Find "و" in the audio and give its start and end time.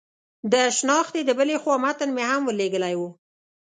2.99-3.01